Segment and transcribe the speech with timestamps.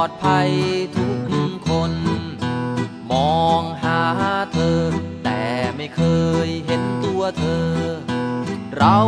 [0.00, 0.50] อดภัย
[0.96, 1.92] ทุกคน
[3.12, 4.00] มองหา
[4.52, 4.80] เธอ
[5.24, 5.42] แต่
[5.76, 6.02] ไม่เค
[6.46, 7.70] ยเห็นตัวเธอ
[8.76, 8.98] เรา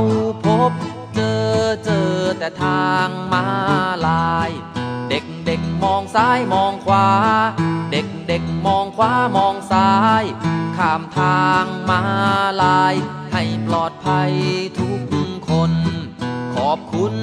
[0.45, 0.73] พบ
[1.15, 1.53] เจอ
[1.85, 3.47] เจอแต่ทางมา
[4.07, 4.51] ลาย
[5.09, 7.09] เด็กเด็กมองซ้ายมองขวา
[7.93, 9.91] เด็กเด็กมองขวามองซ้า
[10.23, 10.25] ย
[10.77, 12.03] ข้ามทางมา
[12.63, 12.95] ลาย
[13.33, 14.33] ให้ปลอดภัย
[14.79, 15.01] ทุก
[15.49, 15.73] คน
[16.55, 17.15] ขอบคุณ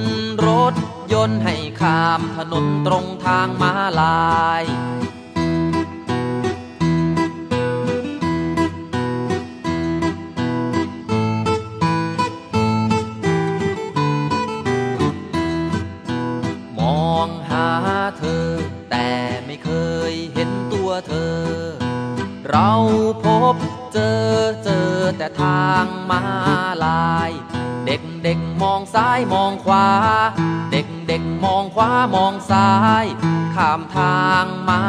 [1.12, 4.64] ยนต์ให้ข้ามถนนตรงทางมาลาย
[16.78, 17.68] มองหา
[18.18, 18.48] เธอ
[18.90, 19.08] แต่
[19.46, 19.70] ไม่เค
[20.10, 21.36] ยเห็นตัวเธอ
[22.50, 22.70] เรา
[23.24, 23.56] พบ
[23.92, 24.28] เจอ
[24.64, 26.22] เจอแต่ทางมา
[26.84, 27.30] ลาย
[27.86, 29.86] เด็กเด็กมองซ้ายมองขวา
[30.72, 32.70] เด็ก ด็กมองขวามองซ้า
[33.02, 33.04] ย
[33.54, 34.82] ข้ามทางมา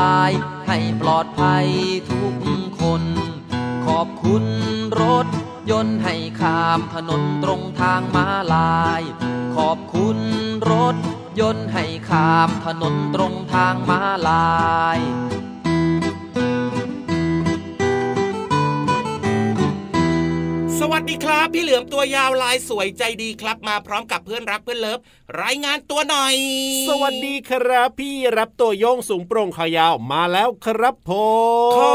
[0.00, 0.32] ลาย
[0.68, 1.66] ให้ปลอดภัย
[2.10, 2.34] ทุก
[2.80, 3.02] คน
[3.86, 4.44] ขอบคุณ
[5.02, 5.26] รถ
[5.70, 9.02] ยนต์ให้ข้ามถนนตรงทางมาลาย
[9.56, 10.18] ขอบคุณ
[10.72, 10.96] รถ
[11.40, 14.48] ยนต์ให้ข้ามถนนตรงทางมาลา
[14.96, 14.98] ย
[20.80, 24.98] สวัสดีครับ พี่เหลือมตัวยาวลายสวยใจดีครับ มาพร้อมกับเพื่อนรักเพื่อนเลิฟ
[25.42, 26.34] รายงานตัวหน่อย
[26.88, 31.10] สวัสดีครับ พี่รับตัวโยงสูงโปร่งขายาวมาแล้วครับผ
[31.70, 31.90] มคอ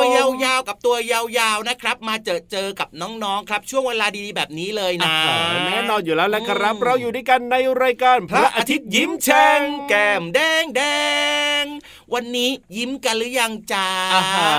[0.46, 5.20] ยาวๆกับตัวยาวๆนะครับ มาเจอเจอกับน้องๆครับ ช่วงเวลาดีๆแบบนี้เลยนะอ่า
[5.66, 10.82] แน่นอนอยู่แล้วแหละครับ เราอยู่ด้วยกันในรายการพระอาทิตย์ยิ้มแฉ่งแก้มแดงแด
[11.64, 11.66] ง
[12.14, 14.52] วันนี้ยิ้มกันหรือยังจ้าอ่าฮะ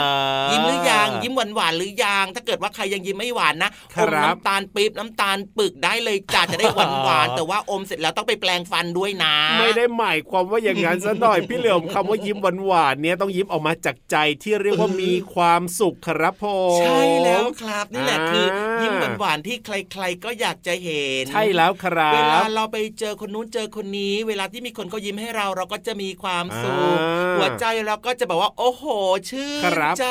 [0.51, 16.45] ยิ้มหรือยังยิ้มหวานหวานๆหรือยังถ้าเกิดว่าใครยังยิ้มไม่หวานนะครับอมน้ำตาลปี๊บน้ำตาลปึกได้เลยจ้าจะได้หวานหวานๆแต่ว่าอมเสร็จแล้วต้องไปแปลงฟันด้วยนะ ไม่ได้หมายความว่าอย่างนั้นซะหน่อยพี่เหลือมคำว่ายิ้มหวานๆเนี่ยต้องยิ้มออกมาจากใจที่เรียกว่ามีความสุขครับผ
[16.79, 28.85] มใช่แล้วครับนี่แหละคืออ่ายิ้มหวานๆที่ใคร ๆ ก็อยากจะเห็น ใช่แล้วครัเวลาบเราไปเจอคนนู้นเจอคนนี้ เวลาที่มีคนเขายิ้มให้เราเราก็จะมีความสุขอ่าหัวใจเราก็จะแบบว่า โอ้โห
[29.31, 30.07] ชื่นครับใจ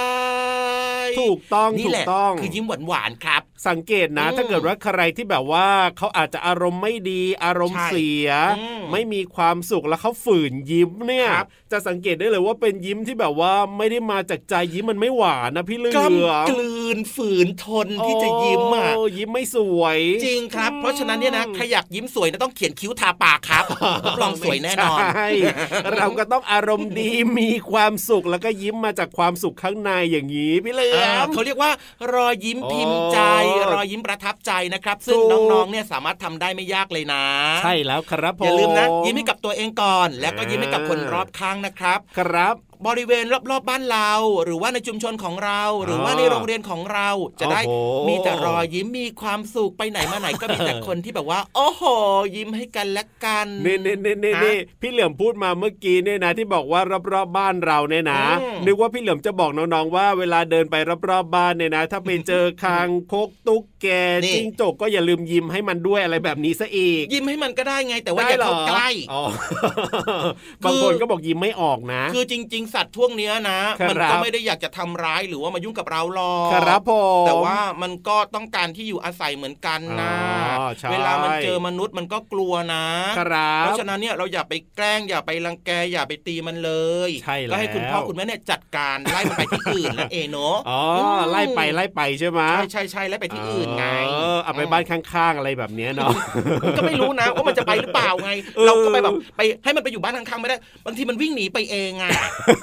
[1.20, 5.68] ถูกต้องนี่ถูแหกละต้องคือยิ้มหวานๆครับ สังเกตนะอืมถ้าเกิดว่าใครที่แบบว่า
[5.98, 23.64] เขาอาจจะอารมณ์ไม่ดีอารมณ์ใช่เสียอืมไม่มีความสุขแล้วเขาฝืนยิ้มเนี่ยครับจะสังเกตได้เลยว่าเป็นยิ้มที่แบบว่าไม่ได้มาจากใจยิ้มมันไม่หวานนะพี่เหลืกอมล้ำกลืนฝืนทนที่จะยิ้มอะโยิ้มไม่สวย จริงครับ เพราะฉะนั้นเนี่ยนะใครอยากยิ้มสวยนะต้องเขียนคิ้วทาปากครับ
[24.06, 25.28] รับรองสวยแน่นอนไม่ใช่
[25.96, 31.72] เราก็ต้องอารมณ์ดีมีความสุขแล้วก็ยิ้มมาจากความสุขข้างในอย่างนี้พี่เหลืออ่ามเขาเรียกว่า
[32.14, 33.20] รอยยิ้มพิมพ์ใจ
[33.66, 37.24] โอ้รอยยิ้มประทับใจนะครับ ซึ่งถูกน้องๆเนี่ยสามารถทำได้ไม่ยากเลยนะ
[37.64, 42.56] ใช่แล้วครับผมอย่าลืมนะยิ้มให้กับตัวเองก่อน แล้วก็ยิ้มให้กับคนรอบข้างนะครับ ครับ
[42.88, 44.12] บริเวณรอบๆบบ้านเรา
[44.44, 51.84] หรือว่าในชุมชนของเรา หรือว่าในโรงเรียนของเราจะได้โอ้โหมีแต่รอยยิ้มมีความสุขไปไหนมาไหนก็มีแต่คนที่แบบว่า โอ้โห
[52.36, 56.82] ยิ้มให้กันและกันนี่นี่นี่นี่ฮะนี่พี่เหลือมพูดมาเมื่อกี้เนี่ยนะ ที่บอกว่า
[57.14, 60.76] รอบๆบ้านเราเนี่ยนะอืมนึกว่าพี่เหลือมจะบอกน้องๆว่าเวลาเดินไป
[61.10, 63.88] รอบๆบ้านเนี่ยนะ ถ้าไปเจอคางคกตุ๊กแก
[64.24, 69.24] นี่จิ้งจกก็อย่าลืมยิ้มให้มันด้วยอะไรแบบนี้ซะอีก ยิ้มให้มันก็ได้ไง แต่ว่าได้อย่าเหรเข้าใกล้อ๋อ
[70.66, 76.92] บางคนก็บอกยิ้มไม่ออกนะ คือจริง ๆสัตว์พวกเนี้ยนะครับมันก็ไม่ได้อยากจะทำร้ายหรือว่ามายุ่งกับเราหรอกครับผ
[77.24, 80.14] มแต่ว่ามันก็ต้องการที่อยู่อาศัยเหมือนกันนะ
[80.60, 82.86] อ๋อใช่เวลามันเจอมนุษย์มันก็กลัวนะ
[83.20, 86.72] ครับเพราะฉะนั้นเนี่ยเราอย่าไปแกล้งอย่าไปรังแกอย่าไปตีมันเล
[87.10, 90.82] ยใช่แล้วก็ให้คุณพ่อคุณแม่เนี่ยจัดการไล่มันไปที่อื่นนั่นเองเนาะอ๋อ
[91.32, 96.14] ไล่ไปไล่ไปใช่ไหมใช่ใช่ใช่ไล่ไปที่อื่นไงเออเอาไปบ้านข้างๆอะไรแบบเนี้ยเนาะ
[96.78, 102.06] ก็ไม่รู้นะว่ามันจะไปหรือเปล่าไงเออเราก็ไปแบบไปให้มันไปอยู่บ้านข้างๆไม่ได้ บางทีมันวิ่งหนีไปเองไง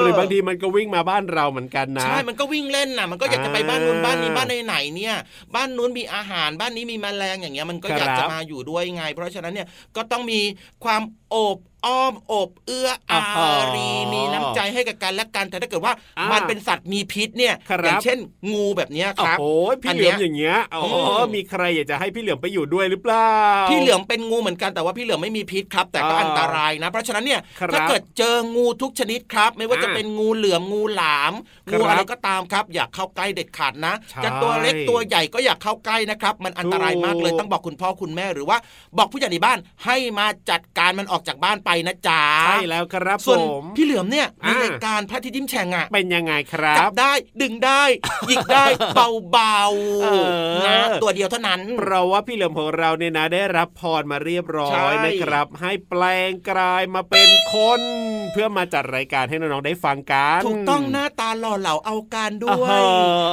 [0.00, 5.16] หรือบางทีมันก็วิ่งมาบ้านเราเหมือนกันนะ ใช่ มันก็วิ่งเล่นน่ะ มันก็อยากจะไปอ่าบ้านนู้นบ้านนี้บ้านไหนๆเนี่ย
[5.54, 10.40] บ้านนู้นมีอาหารบ้านนี้มีแมลงอย่างเงี้ยมันก็อยากครับจะมาอยู่ด้วยไง เพราะฉะนั้นเนี่ยก็ต้องมี
[10.84, 18.18] ความโอบอ้อมอบเอื้ออาอ๋อรีมีน้ำใจให้กับกันและกันแต่ถ้าเกิดว่าอ่ามัมันเป็นสัตว์มีพิษเนี่ยครับอย่างเช่น
[18.52, 19.44] งูแบบเนี้ยคโอ้รับโห
[19.82, 23.36] พี่อันเหลืเนี้อมยอย่างเงี้ยโอ้โหอืมมีใครอยากจะให้พี่เหลือมไปอยู่ด้วยหรือเปล่า
[23.70, 31.32] พี่เหลือมเป็นงูเหมือนกันแต่ว่าพี่เหลือมไม่มีพิษครับ แต่ก็อ่าอันตรายนะ เพราะฉะนั้นเนี่ยครับถ้าเกิดเจองูทุกชนิดครับ ไม่ว่าจะอ่าเป็นงูเหลือมงูหลาม
[31.68, 38.58] ครับงูอะไรก็ตามครับอย่าเข้าใกล้เด็ดขาดนะใช่จะตัวเล็กตัวใหญ่ก็อย่าเข้าใกล้นะครับ มันอันตรายมากเลยถูกต้องบอกคุณพ่อคุณแม่หรือว่า
[38.98, 47.82] บอกผู้ใหญ่ในบ้านให้มาจัดการมันออกจากบ้านไปนะจ๊ะใช่แล้วครับส่วนผมพี่เหลือมเนี่ยมีอ่ารรายการพระอาทิตย์ยิ้มแฉ่งอะเป็นยังไงครัจับบได้ดึงได้
[48.28, 48.64] หยิกได้
[48.94, 49.60] เบา
[50.02, 57.80] เออๆนะตัวเดียวเท่านั้น เพราะว่าพี่เหลือมของเราเนี่ยนะได้รับพรมาเรียบร้อใช่ยนะครับ ให้แปลงกลายมาเป็นคน
[58.32, 62.82] เพื่อมาจัดรายการให้น้องๆได้ฟังกันถูกต้องหน้าตาหล่อเหลาเอาการด้วยอ่า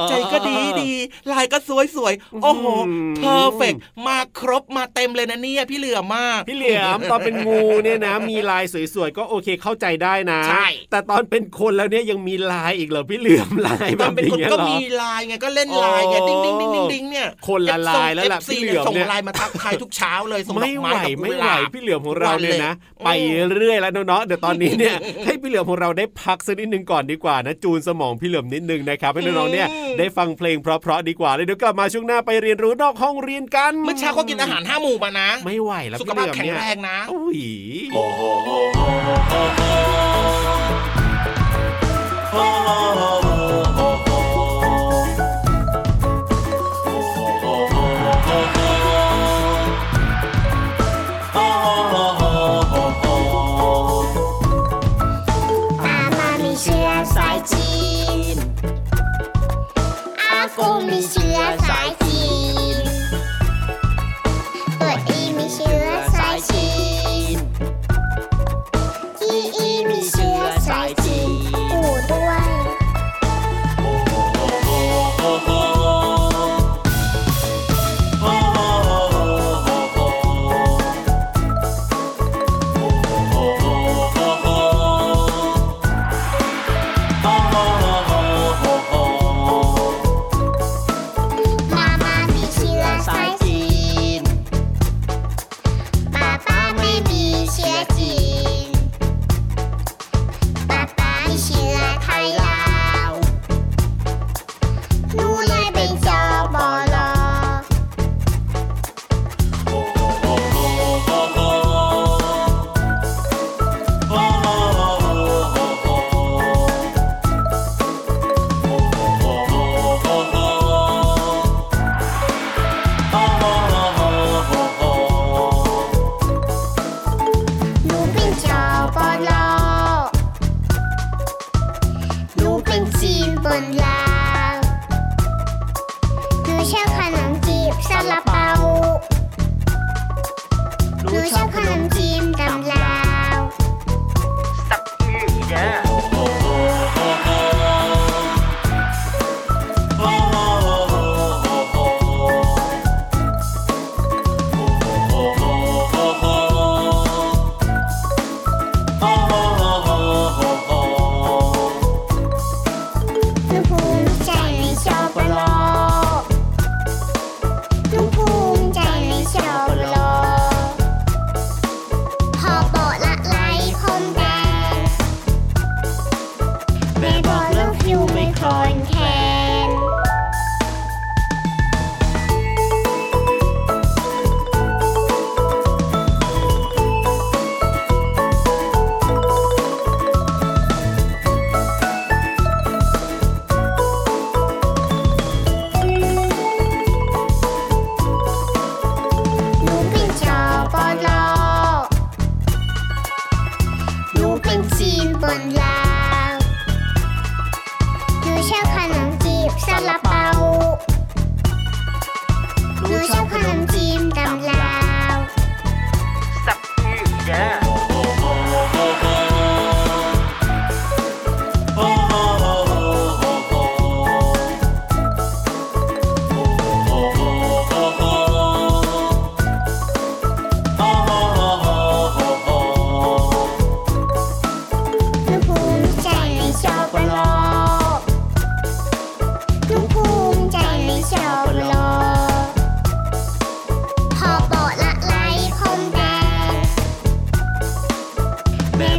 [0.00, 0.92] ฮะใจก็ดีดี
[1.32, 3.74] ลายก็สวยสวยๆโอ้โหอืมเพอร์เฟก
[4.06, 22.72] มาครบมาเต็มเลยนะเนี่ยพี่เหลือมากพี่เหลียมตอนเป็นงูเนี่ยนะ มีลายสวยๆก็โอเคเข้าใจได้นะใช่แต่ตอนเป็นคนแล้วเนี่ยยังมีลายอีกเหรอพี่เหลือมลายตแบอนบเป็นคนนี้ก็เหรอมีลายไงก็เล่นลายไงโอ้ดิ้งดิ้งดิ้งดิ้งดิ้งเนี่ยคนละลายแล้วล่ะเอฟซีพี่เหลือมส่งเนี่ยไลน์มาทักทายทุกเช้าเลยส่งดไม่อกไหวไม้กับไม่กุไหวลาบพี่เหลือมของเราเนี่ยนะ
[23.06, 29.66] วันเลยไปเรื่อยแล้วเนาะเดี๋ยวตอนนี้เนี่ยให้พี่เหลือมของเราได้พักสักนิดนึงก่อนดีกว่านะจูนสมองพี่เหลือมนิดนึงนะครับให้น้องๆเนี่ย
[29.98, 37.38] ได้ฟังเพลงเพราะๆดีกว่าเลยเดี๋ยวกลับมาช่วงหน้าไปเรียนรู้นอกห้องเรียนกันเมื่อเช้าเขากินอาหารห้าหมู่มานะ ไม่ไหวแล้วสุขพี่ภาเหพลือมแข็งเนี่ยแรงนะโอ้ย
[37.72, 37.94] อ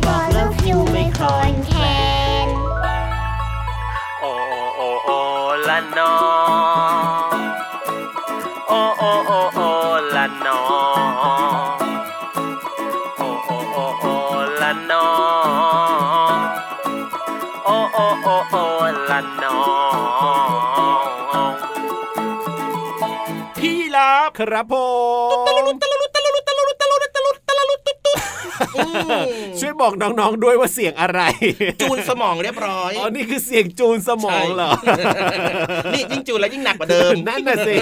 [0.05, 1.73] บอกเลิฟยูไม่คอนแค
[2.45, 2.47] น
[4.21, 4.25] โอ
[4.75, 5.09] โอโอ
[5.67, 6.15] ละน้อ
[7.33, 7.35] ง
[8.69, 9.59] โอโอโอโอ
[10.15, 10.61] ละน้อ
[11.73, 11.77] ง
[13.17, 14.05] โอโอโอโอ
[14.61, 15.09] ละน้อ
[16.33, 16.37] ง
[17.65, 18.55] โอโอโอโอ
[19.09, 19.59] ละน้อ
[21.51, 21.53] ง
[23.57, 24.73] พี่ลับครับผ
[25.43, 25.65] ม
[28.75, 28.83] อื
[29.27, 29.40] ต
[29.81, 31.21] บอกน้องๆด้วยว่าเสียงอะไร
[31.81, 35.29] จูนสมองเรียบร้อยอ๋อนี่คือเสียงจูนสมองเหรอใช่
[35.93, 37.75] นี่ยิ่งจูนแล้วยิ่งหนักกว่าเดิมนั่นน่ะสิ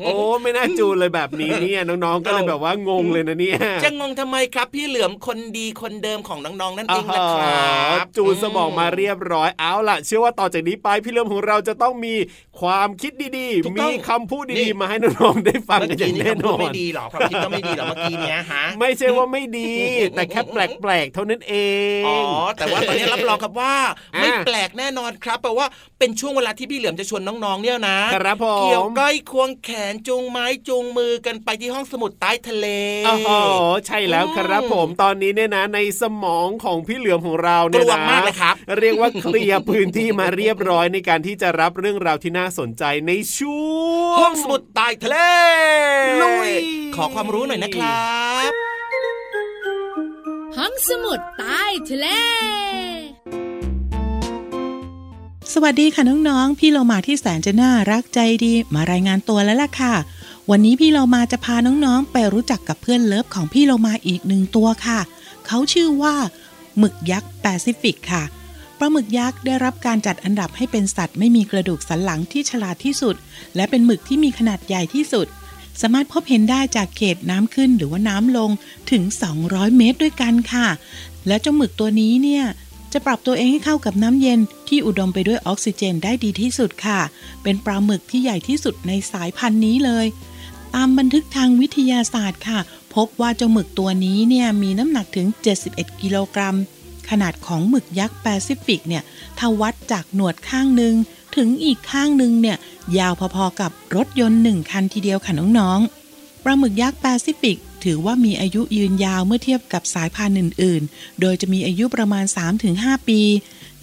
[0.00, 12.14] โอ้ไม่น่าจูนเลยแบบนี้เนี่ยน้องๆก็เลยแบบว่างงเลยนะเนี่ยจะงงทำไมครับ พี่เหลือมคนดีคนเดิมของน้องๆนั่นเองนะคอ๋รัอบจูนสมองมาเรียบร้อยเอาล่ะ เชื่อว่าต่อจากนี้ไปพี่เลื่อมของเราจะต้องมี
[12.60, 19.72] ความคิดดีถูกๆต้มีองคำพูดนี่ดีๆมาให้น้องๆได้ฟังเมื่อกันอกี้ย่างนี่แน่คำนพูดอนไม่ดีหรอความคิดก็ไม่ดีหรอเมื่อกี้เนี้ยฮะไม่ใช่ว่าไม่ดี
[20.14, 21.54] แต่แค่แปลกๆเท่านั้นเอ
[22.00, 22.18] งอ๋อ
[22.56, 23.74] แต่ว่าตอนนี้รับรองครับว่า
[24.14, 25.66] อ่า ไม่แปลกแน่นอนครับแปลว่า
[25.98, 32.66] เป็นช่วงเวลาที่พี่เหลือมจะชวนน้องๆเนี่ยนะครับผมเกี่ยวก้อยควงแขนจูงไม้จูงมือกันไปที่ห้องสมุดใต้ทะเล
[33.06, 33.30] โอ้โห
[33.86, 43.62] ใช่แล้วครับผมตอนนี้เนี่ยนะ ในสมองของพี่เหลือมของเรากเนี่ยลัวนะมากเลยครับเรียกว่าเคลียร์พื้นที่มาเรียบร้อยในการที่จะรับเรื่องราวที่น่าสนใจในช่ว
[44.14, 45.16] งห้องสมุดใต้ทะเล
[46.22, 46.50] ลุย
[46.96, 48.10] ขอความรู้หน่อยนะครั
[48.50, 48.81] บ
[50.58, 52.06] ห้องสมุดใต้ทะเล
[55.52, 59.94] สวัสดีค่ะน้องๆ พี่เรามาที่แสนจะน่ารักใจดีมารายงานตัวแล้วล่ะค่ะ
[60.50, 65.00] วันนี้พี่เรามาจะพาน้องๆ ไปรู้จักกับเพื่อน love ของพี่เรามาอีกหนึ่งตัวค่ะ
[65.46, 66.14] เขาชื่อว่า
[66.78, 68.22] หมึกยักษ์แปซิฟิกค่ะ
[68.78, 73.16] ปลาหมึกยักษ์ได้รับการจัดอันดับให้เป็นสัตว์ไม่มีกระดูกสันหลังที่ฉลาดที่สุด
[73.56, 75.26] และเป็นหมึกที่มีขนาดใหญ่ที่สุด
[75.80, 78.50] สามารถพบเห็นได้จากเขตน้ำขึ้นหรือว่าน้ำลง
[78.90, 79.02] ถึง
[79.40, 80.68] 200 เมตรด้วยกันค่ะ
[81.26, 82.44] และเจ้าหมึกตัวนี้เนี่ย
[82.92, 84.38] จะปรับตัวเองให้เข้ากับน้ำเย็น
[84.68, 87.00] ที่อุดมไปด้วยออกซิเจนได้ดีที่สุดค่ะ
[87.42, 90.06] เป็นปลาหมึกที่ใหญ่ที่สุดในสายพันธุ์นี้เลย
[90.74, 92.60] ตามบันทึกทางวิทยาศาสตร์ค่ะ
[92.94, 95.26] พบว่าเจ้าหมึกตัวนี้เนี่ยมีน้ำหนักถึง
[95.64, 96.56] 71 กิโลกรัม
[97.10, 99.02] ขนาดของหมึกยักษ์แปซิฟิกเนี่ย
[99.38, 100.94] ถ้าวัดจากหนวดข้างหนึ่ง
[101.36, 102.56] ถึงอีกข้างหนึ่งเนี่ย
[102.98, 112.24] ยาวพอๆกับรถยนต์หนึ่งคันทีเดียวค่ะน้องๆปลาหมึกยักษ์แปซิฟิก ถือว่ามีอายุยืนยาวเมื่อเทียบกับสายพันธุ์อื่น ๆ โดยจะมีอายุประมาณ
[112.66, 113.20] 3-5 ปี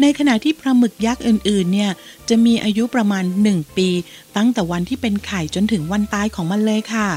[0.01, 1.91] ในขณะที่ปลาหมึกยักษ์อื่น ๆ เนี่ย
[2.29, 3.89] จะมีอายุประมาณ 1 ปี
[4.35, 7.07] ตั้งแต่วันที่เป็นไข่จนถึงวันตายของมันเลยค่ะ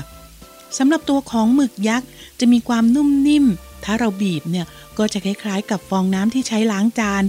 [0.78, 2.08] สำหรับตัวของหมึกยักษ์
[2.40, 3.46] จะมีความนุ่มนิ่ม
[3.84, 4.66] ถ้าเราบีบเนี่ย
[4.98, 7.22] ก็จะคล้ายๆ กับฟองน้ำที่ใช้ล้างจาน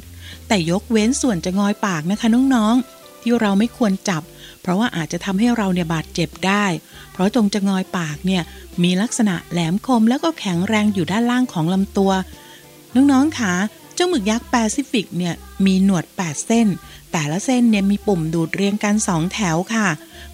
[0.47, 4.23] แต่ยกเว้นส่วนจะงอยปากนะคะน้องๆ ที่เราไม่ควรจับ
[4.61, 6.65] เพราะว่าอาจจะทำให้เราเนี่ยบาดเจ็บได้
[7.11, 8.43] เพราะตรงจะงอยปากเนี่ย
[8.83, 12.11] มีลักษณะแหลมคมแล้วก็แข็งแรงอยู่ด้านล่างของลำตัว
[12.95, 13.53] น้องๆคะ
[13.95, 15.33] เจ้าหมึกยักษ์แปซิฟิกเนี่ย
[15.65, 16.67] มีหนวด 8 เส้น
[17.11, 19.87] แต่ละเส้นเนี่ยมีปุ่มดูดเรียงกัน 2 แถวค่ะ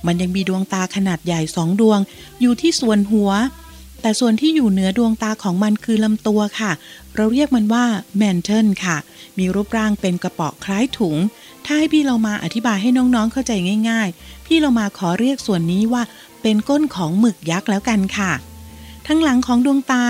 [0.05, 1.99] มันยังมีดวงตาขนาดใหญ่ 2 ดวง
[2.41, 3.31] อยู่ที่ส่วนหัว
[4.01, 6.71] แต่ส่วนที่อยู่เหนือดวงตาของมันคือลำตัวค่ะ
[7.15, 7.85] เราเรียกมันว่า
[8.17, 8.97] แมนเทิลค่ะ
[9.37, 11.15] มีรูปร่างเป็นกระป๋อคล้ายถุง
[11.65, 13.51] ถ้าให้พี่เรามาอธิบายให้น้องๆเข้าใจ
[13.89, 16.03] ง่าย ๆ พี่เรามาขอเรียกส่วนนี้ว่า
[16.41, 18.31] เป็นก้นของหมึกยักษ์แล้วกันค่ะ
[19.07, 20.03] ทั้งหลังของดวงตา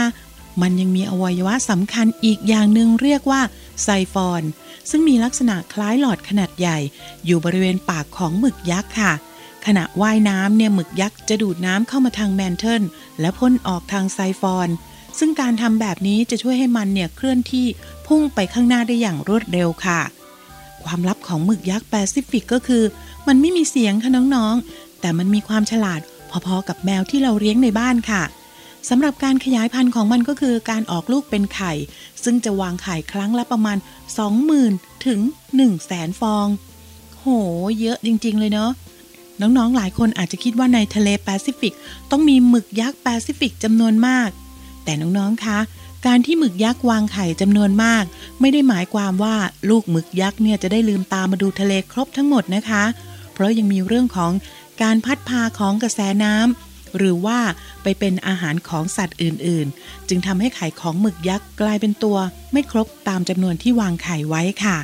[0.62, 3.41] มันยังมีอวัยวะสำคัญอีกอย่างหนึ่งเรียกว่า
[3.84, 4.43] ไซฟอน
[4.89, 6.77] ซึ่งมีลักษณะคล้ายหลอดขนาดใหญ่
[7.25, 9.12] อยู่บริเวณปากของหมึกยักษ์ค่ะ
[9.65, 12.83] ขณะว่ายน้ำเนี่ยหมึกยักษ์จะดูดน้ำเข้ามาทาง mantle
[13.19, 14.69] และพ่นออกทางไซฟอน
[15.19, 17.65] ซึ่งการทำแบบนี้จะช่วยให้มันเนี่ยเคลื่อนที่
[18.07, 20.01] พุ่งไปข้างหน้าได้อย่างรวดเร็วค่ะ
[20.83, 22.83] ความลับของหมึกยักษ์แปซิฟิกก็คือ
[23.27, 26.01] มันไม่มีเสียงค่ะน้องๆ แต่มันมีความฉลาด
[26.45, 28.23] พอๆกับแมวที่เราเลี้ยงในบ้านค่ะ
[28.89, 31.73] สำหรับการขยายพันธุ์ของมันก็คือการออกลูกเป็นไข่
[32.23, 33.77] ซึ่งจะวางไข่ครั้งละประมาณ
[34.41, 35.19] 20,000 ถึง
[35.69, 36.47] 100,000 ฟอง
[37.19, 37.25] โห
[37.79, 38.71] เยอะจริง ๆ เลยเนาะ
[39.41, 41.74] น้องๆ หลายคนอาจจะคิดว่าในทะเลแปซิฟิก
[42.12, 44.29] ต้องมีหมึกยักษ์แปซิฟิกจำนวนมาก
[44.84, 45.60] แต่น้องๆ คะ
[46.05, 48.03] การที่หมึกยักษ์วางไข่จำนวนมาก
[48.39, 49.36] ไม่ได้หมายความว่า
[49.69, 52.84] ลูกหมึกยักษ์เนี่ยจะได้ลืมตามาดูทะเลครบทั้งหมดนะคะ
[53.34, 54.31] เพราะยังมีเรื่องของ
[54.81, 57.39] การพัดพาของกระแสน้ำหรือว่า
[57.84, 62.17] ไปเป็นอาหารของสัตว์อื่นๆ จึงทำให้ไข่ของหมึกยักษ์กลายเป็นตัว
[62.51, 64.77] ไม่ครบตามจำนวนที่วางไข่ไว้ค่ะ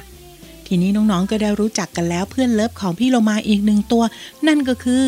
[0.67, 4.03] ทีนี้น้องๆก็ได้รู้จักกันแล้วเพื่อน love ของพี่โลมาอีกหนึ่งตัว
[4.47, 5.05] นั่นก็คือ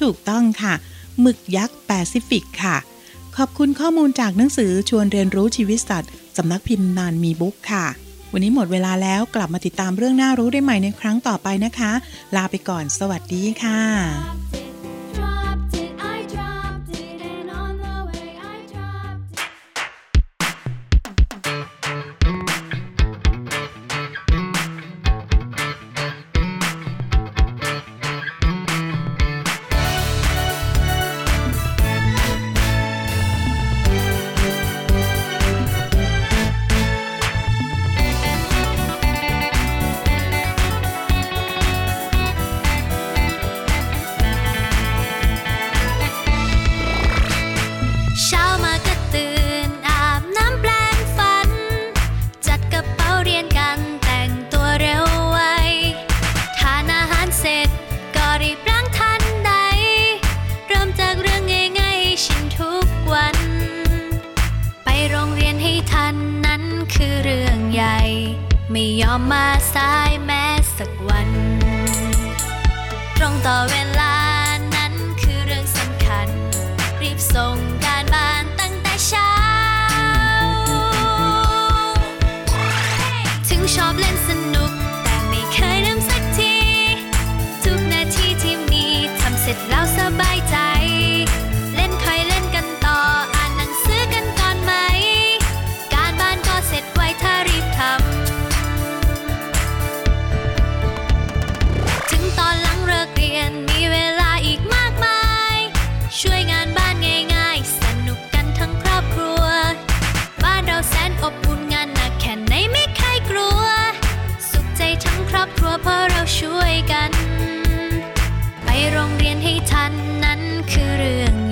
[0.00, 0.74] ถูกต้องค่ะ
[1.20, 2.76] หมึกยักษ์แปซิฟิกค่ะ
[3.36, 7.86] ขอบคุณข้อมูลจากหนังสือชวนเรียนรู้ชีวิตสัตว์สำนักพิมพ์นานมีบุ๊กค่ะ
[8.32, 11.92] วันนี้หมดเวลาแล้วกลับมาติดตามเรื่องน่ารู้ได้ใหม่ในครั้งต่อไปนะคะ
[12.36, 14.65] ลาไปก่อน สวัสดีค่ะ
[66.94, 67.98] คือเรื่องใหญ่
[68.70, 70.44] ไม่ยอมมาสายแม้
[70.76, 71.30] สักวัน
[73.16, 74.16] ตรงต่อเวลา
[74.74, 76.28] นั้นคือเรื่องสำคัญ
[77.00, 77.56] รีบส่ง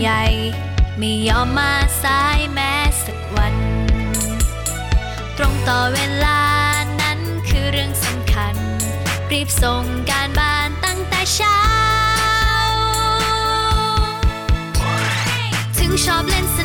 [0.06, 0.26] ใหญ่
[0.98, 2.72] ไม่ยอมมาสายแม้
[3.04, 3.56] สักวัน
[5.36, 6.40] ตรงต่อเวลา
[7.00, 8.54] นั้นคือเรื่องสำคัญ
[9.32, 11.60] รีบส่งการบ้านตั้งแต่เช้า
[15.78, 16.58] ถึงชอบเล่นส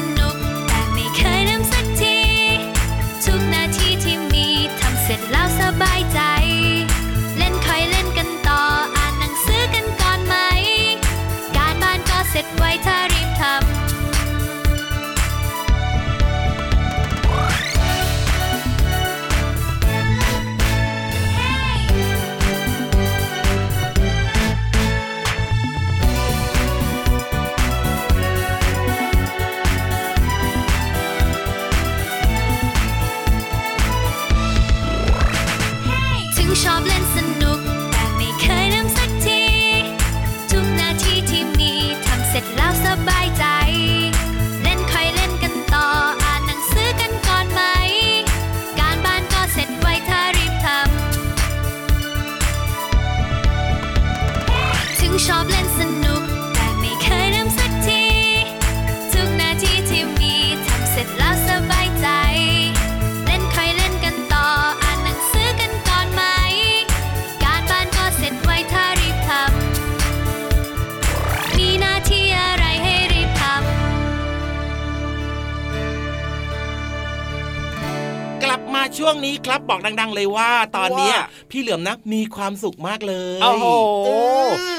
[78.98, 83.66] ช่วงนี้ครับบอกดัง ๆ เลยว่าตอนเนี้ยว่าพี่เหลือมนะมีความสุขมากเลยโอ้โห
[84.06, 84.12] เอ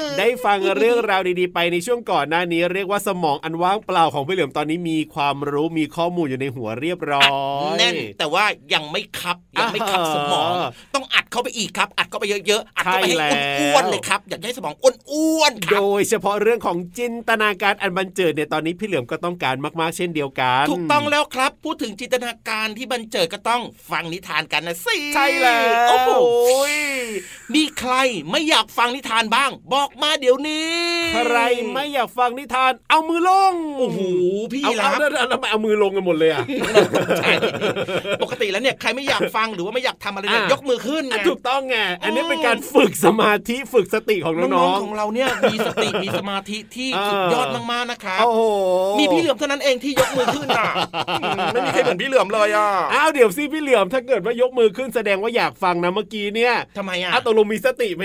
[0.19, 10.51] ได้ฟังเรื่องราวดีๆไปในช่วงก่อนหน้านี้ เรียกว่าสมองอันว่างเปล่าของพี่เหลือมตอนนี้มีความรู้มีข้อมูลอยู่ในหัวเรียบร้อยแน่นแต่ว่ายังไม่คับยังไม่คับอ่าสมอง
[10.95, 26.11] ต้องอัดเข้าไปอีกครับ อัดเข้าไปเยอะๆอัดเข้าไปให้ใช่แล้วอ้วนๆเลยครับอยากให้สมองอ้วนๆคโดรับยเฉพาะเรื่องของจินตนาการอันบันเจิดเนี่ยตอนนี้พี่เหลือมก็ต้องการมากๆ เช่นเดียวกันถูกต้องแล้วครับ พูดถึงจินตนาการที่บันเจิดก็ต้องฟังนิทานกันนะสิใช่แล้วโอ้โห
[27.55, 27.93] มีใคร
[28.31, 30.69] ไม่อยากฟังนิทานบ้าง บอกมาเดี๋ยวนี้
[31.13, 31.39] ใคร
[31.73, 33.99] ไม่อยากฟังนิทาน เอามือลง โอ้โห
[34.53, 36.43] พี่เอารัเอาบเอาเอาแล้วทำไมเอามือลงกันหมดเลยอะ
[37.17, 37.31] ใช่
[38.23, 48.41] ปกติแล้วเนี่ยใครไม่อยากฟังหรือว่าไม่อยากทำอะไรเนี่ยอะยกมือขึ้นไงอะถูกต้องไง อันนี้เป็นการฝึกสมาธิฝึกสติของน้น้อองงๆของเราเนี่ยมีสติมีสมาธิที่เออสุดยอดมากๆนะครับๆโอ้โห
[48.99, 50.65] มีพี่เหลือมเท่านั้นเองที่ยกมือขึ้นอะ
[51.21, 58.03] อืมไม่มีใครเหมือนพี่เหลือมเลยอะอ้าวเดี๋ยวสิพี่เหลือมถ้าเกิดว่ายกมือขึ้นแสดงว่าอยากฟังนะเมื่อกี้เนี่ยทำไมอะอ้าวตกลงมีสติไหม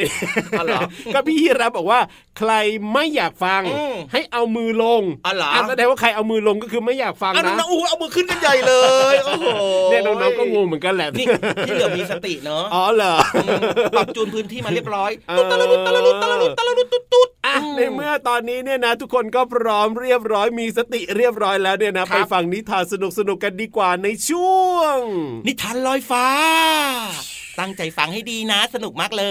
[0.59, 0.81] อ๋อเหรอ
[1.15, 2.07] ก็พี่ยีรับบอกว่า
[2.39, 2.53] ใคร
[2.93, 8.75] ไม่อยากฟังอืมให้เอามือลงอ๋อเหรออะแสดงว่าใครเอามือลงก็คือไม่อยากฟังเอาน้นะองๆอู้เอามือขึ้นกันใหญ่เล
[9.13, 9.47] ยโอ้โห
[9.91, 11.27] เนี่ยน้องๆก็งงเหมือนกันแหละนี่
[11.67, 13.15] พี่เหลือมมีสติเนอะอ๋อเหรอ
[13.47, 13.49] ม
[13.97, 22.95] ปรับจูนพื้นที่มาเรียบร้อยเออตุ๊ดตะลุดตะลุดตะลุดตะลุดตุ๊ดตุ๊ดอะในเมื่อตอนนี้เนี่ยนะ ทุกคนก็พร้อมเรียบร้อยมีสติเรียบร้อยแล้วเนี่ยนะไปฟังนิทานส
[23.29, 24.99] นุกๆกันดีกว่าในช่วง
[25.47, 26.27] นิทานลอยฟ้า
[27.61, 29.25] ตั้งใจฟังให้ดีนะ สนุกมากเล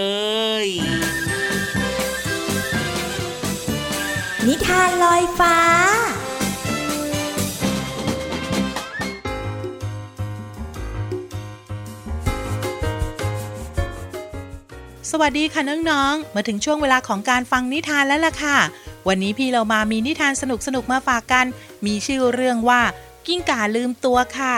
[0.64, 0.66] ย
[4.50, 5.56] นิทานลอยฟ้า
[15.10, 18.58] สวัสดีค่ะน้องๆ มาถึงช่วงเวลาของการฟังนิทานแล้วล่ะค่ะ
[19.08, 21.46] วันนี้พี่เรามามีนิทานสนุกๆ มาฝากกัน
[21.86, 22.80] มีชื่อเรื่องว่า
[23.26, 24.56] กิ้งก่าลืมตัวค่ะ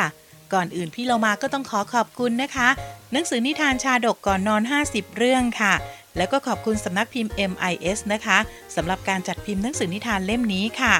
[0.52, 2.68] ก่อนอื่นพี่เรามาก็ต้องขอขอบคุณนะคะ
[3.12, 5.74] หนังสือนิทานชาดกก่อนนอน 50 เรื่องค่ะ
[6.18, 8.38] แล้วก็ขอบคุณสำนักพิมพ์ MIS นะคะ
[8.76, 10.94] สำหรับการจัดพิมพ์หนังสือนิทานเล่มนี้ค่ะ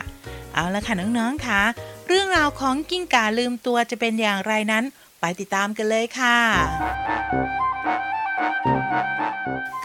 [0.54, 1.61] เอาละค่ะน้องๆค่ะ
[2.07, 4.85] เรื่องราวของกิ้งก่าลืมตัวจะเป็นอย่างไรนั้น
[5.20, 6.38] ไปติดตามกันเลยค่ะ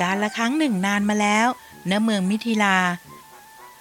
[0.02, 1.48] การละครั้งหนึ่งนานมาแล้ว
[1.90, 2.78] ณเมืองมิถิลา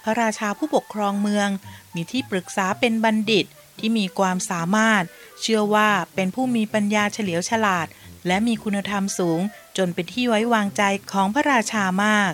[0.03, 1.49] พระราชาผู้ปกครองเมือง
[1.95, 3.45] มีที่ปรึกษาเป็นบัณฑิต
[3.79, 5.03] ที่มีความสามารถ
[5.41, 7.87] เชื่อว่าเป็นผู้มีปัญญาเฉลียวฉลาด
[8.27, 9.41] และมีคุณธรรมสูง
[9.77, 12.33] จนเป็นที่ไว้วางใจของพระราชามาก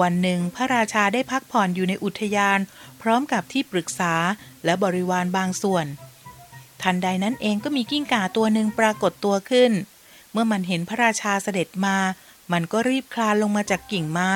[0.00, 2.58] วันหนึ่งพระราชาได้พักผ่อนอยู่ในอุทยาน
[3.02, 4.14] พร้อมกับที่ปรึกษา
[4.64, 5.86] และบริวารบางส่วน
[6.82, 9.72] ทันใดนั้นเองก็มีกิ้งก่าตัวหนึ่งปรากฏตัวขึ้น
[10.32, 11.96] เมื่อมันเห็นพระราชาเสด็จมา
[12.52, 14.32] มันก็รีบคลานลงมาจากกิ่งไม้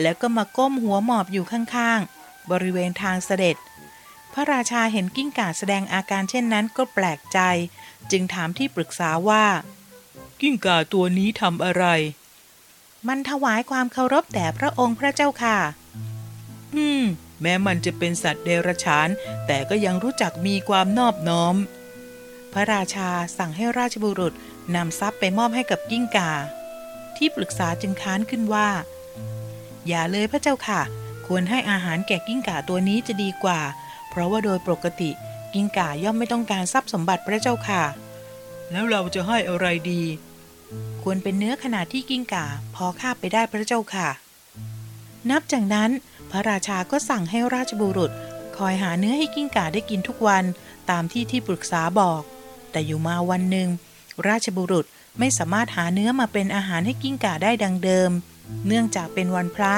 [0.00, 3.56] แล้วก็มาก้มหัวหมอบอยู่ข้างๆ บริเวณทางเสด็จ
[4.32, 7.38] พระราชาเห็นกิ้งก่าแสดงอาการเช่นนั้นก็แปลกใจ
[8.10, 9.44] จึงถามที่ปรึกษาว่า
[10.42, 11.84] กิ้งก่าตัวนี้ทำอะไร
[13.08, 15.58] มันถวายความเคารพแด่พระองค์พระเจ้าค่ะ
[16.74, 17.02] อืม
[17.42, 19.08] แม้มันจะเป็นสัตว์เดรัจฉาน
[19.46, 21.56] แต่ก็ยังรู้จักมีความนอบน้อม
[22.52, 24.32] พระราชาสั่งให้ราชบุรุษ
[24.74, 26.30] นำทรัพย์ไปมอบให้กับกิ้งก่า
[27.16, 28.68] ที่ปรึกษาจึงค้านขึ้นว่า
[29.88, 30.80] อย่าเลยพระเจ้าค่ะ
[31.26, 33.60] ควรให้อาหารแก่กิ้งก่าตัวนี้จะดีกว่า
[34.10, 35.10] เพราะว่าโดยปกติ
[35.54, 37.82] กิ้งก่าย่อมไม่ต้องการทรัพย์สมบัติพระเจ้าค่ะ
[38.70, 40.02] แล้วเราจะให้อะไรดี
[41.02, 44.08] ควรเป็นเนื้อขนาดที่กิ้งก่าพอคาบไปได้พระเจ้าค่ะ
[45.30, 45.90] นับจากนั้น
[46.30, 48.10] พระราชาก็สั่งให้ราชบุรุษ
[48.56, 50.44] คอยหาเนื้อให้กิ้งก่าได้กินทุกวัน
[50.90, 52.22] ตามที่ที่ปรึกษาบอก
[52.70, 53.68] แต่อยู่มาวันหนึ่ง
[54.28, 54.84] ราชบุรุษ
[55.18, 58.10] ไม่สามารถหาเนื้อมาเป็นอาหารให้กิ้งก่าได้ดังเดิม
[58.66, 59.74] เนื่องจากเป็นวันพระ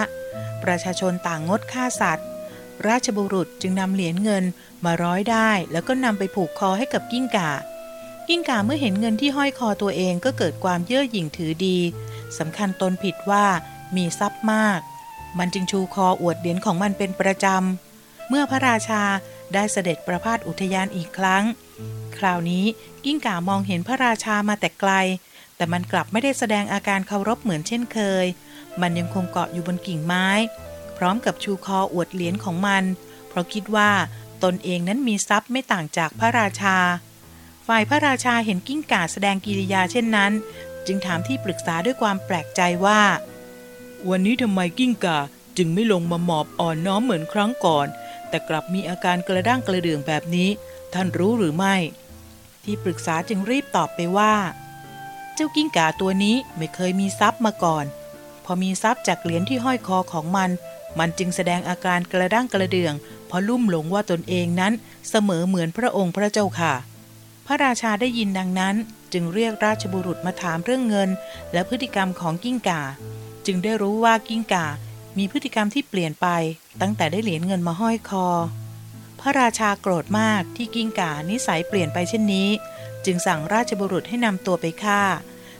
[0.64, 2.26] ประชาชนต่างงดฆ่าสัตว์
[2.88, 4.44] ราชบุรุษจึงนำเหรียญเงิน
[4.84, 7.50] มาร้อยได้ แล้วก็นำไปผูกคอให้กับกิ้งก่า
[8.28, 11.78] กิ้งก่าเมื่อเห็นเงินที่ห้อยคอตัวเองก็เกิดความเย่อหยิ่งถือดี
[12.38, 13.44] สำคัญตนผิดว่า
[13.96, 14.80] มีทรัพย์มาก
[15.38, 19.02] มันจึงชูคออวดเหรียญของมันเป็นประจำ เมื่อพระราชา
[19.54, 21.44] ได้เสด็จประพาสอุทยานอีกครั้ง
[22.16, 22.64] คราวนี้
[23.04, 24.92] กิ้งก่ามองเห็นพระราชามาแต่ไกล
[25.56, 28.26] แต่มันกลับไม่ได้แสดงอาการเคารพเหมือนเช่นเคย
[28.80, 30.28] มันยังคงเกาะอยู่บนกิ่งไม้
[30.96, 32.84] พร้อมกับชูคออวดเหรียญของมัน
[33.28, 33.90] เพราะคิดว่า
[34.44, 36.76] ตนเองนั้นมีทรัพย์ไม่ต่างจากพระราชา
[37.66, 40.32] ฝ่ายพระราชาเห็นกิ้งก่าแสดงกิริยาเช่นนั้น
[40.86, 43.02] จึงถามที่ปรึกษาด้วยความแปลกใจว่า
[44.08, 45.18] วันนี้ทำไมกิ้งก่า
[45.56, 47.86] จึงไม่ลงมาหมอบอ่อนน้อมเหมือนครั้งก่อน
[48.28, 50.48] แต่กลับมีอาการกระด้างกระเดื่องแบบนี้
[50.94, 51.74] ท่านรู้หรือไม่
[52.64, 54.34] ที่ปรึกษาจึงรีบตอบไปว่า
[55.34, 57.84] เจ้ากิ้งก่าตัวนี้ไม่เคยมีทรัพย์มาก่อน
[58.44, 60.50] พอมีทรัพย์จากเหรียญที่ห้อยคอของมัน
[60.98, 62.94] มันจึงแสดงอาการกระด้างกระเดื่อง
[63.26, 64.72] เพราะลุ่มหลงว่าตนเองนั้น
[65.10, 66.74] เสมอเหมือนพระองค์พระเจ้าค่ะ
[67.46, 68.74] พระราชาได้ยินดังนั้น
[69.12, 71.10] จึงเรียกราชบุรุษมาถามเรื่องเงิน
[71.52, 72.82] และพฤติกรรมของกิ้งก่า
[73.46, 74.66] จึงได้รู้ว่ากิ้งก่า
[75.18, 76.26] มีพฤติกรรมที่เปลี่ยนไป
[76.80, 78.26] ตั้งแต่ได้เหรียญเงินมาห้อยคอ
[79.20, 82.48] พระราชาโกรธมากที่กิ้งก่านิสัยเปลี่ยนไปเช่นนี้
[83.04, 85.02] จึงสั่งราชบุรุษให้นำตัวไปฆ่า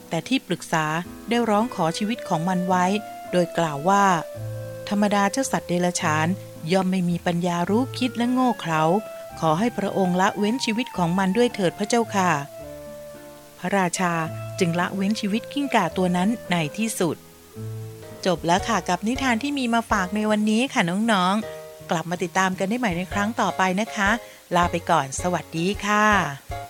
[0.09, 0.87] แต่ที่ปรึกษา
[1.29, 2.85] ได้ร้องขอชีวิตของมันไว้
[3.31, 4.05] โดยกล่าวว่า
[4.88, 6.27] ธรรมดาเจ้าสัตว์เดรัจฉาน
[6.73, 8.83] ย่อมไม่มีปัญญารู้คิดและโง่เขลา
[9.40, 12.31] ขอให้พระองค์ละเว้นชีวิตของมันด้วยเถิดพระเจ้าค่ะ
[13.59, 14.12] พระราชา
[14.59, 17.16] จึงละเว้นชีวิตกิ้งก่าตัวนั้นในที่สุด
[18.27, 24.11] จบแล้วค่ะกับนิทานที่มีมาฝากในวันนี้ค่ะน้องๆ กลับมาติดตามกันได้ใหม่ในครั้งต่อไปนะคะ
[24.57, 26.63] ลาไปก่อน สวัสดีค่ะ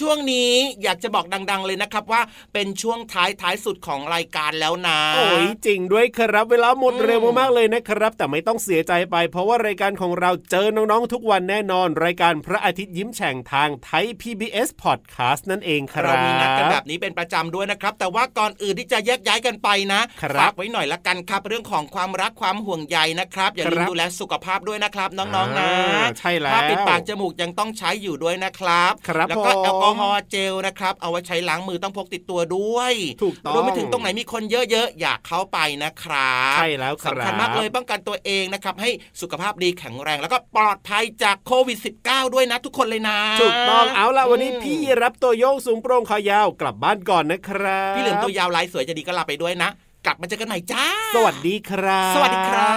[0.00, 0.50] ช่วงนี้
[0.82, 32.92] อยากจะบอกดัง ๆ เลยนะครับว่าเป็นช่วงท้ายท้ายสุดของรายการแล้วนะ โอ้ยจริงด้วยครับเวลาหมดอืมเร็วมากๆเลยนะครับ แต่ไม่ต้องเสียใจไป เพราะว่ารายการของเราเจอน้องๆทุกวันแน่นอน รายการพระอาทิตย์ยิ้มแฉ่งทางไทย PBS Podcast นั่นเองครับเรามีนัดกันแบบนี้เป็นประจำด้วยนะครับ แต่ว่าก่อนอื่นที่จะแยกย้ายกันไปนะครับฝากไว้หน่อยละกันครับ เรื่องของความรักความห่วงใยนะครับอย่าลืมครับดูแลสุขภาพด้วยนะครับ น้องๆนะอ่าใช่แล้วผ้าปิดปากจมูกยังต้องใช้อยู่ด้วยนะครับครับแล้วก็ผมแอลกอฮอล์เจลนะครับเอาไว้ใช้ล้างมือต้องพกติดตัวด้วย
[33.22, 49.70] ถูกต้องรวมไปถึงตรงไหนมีคนเยอะๆอยากเข้าไปนะครับใช่แล้วครับสำคัญมากเลยป้องกันตัวเองนะครับให้สุขภาพดีแข็งแรงแล้วก็ปลอดภัยจากโควิด -19 ด้วยนะทุกคนเลยนะถูกต้องเอาละวันนี้พี่รับตัวโยงสูงโปร่งคอยาวกลับบ้านก่อนนะครับพี่เหลือมตัวยาวลายสวยจะดีก็ลาไปด้วยนะ
[50.06, 52.72] กลับมาเจอกันใหม่จ้า สวัสดีครับ สวัสดีครั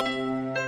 [0.00, 0.67] บ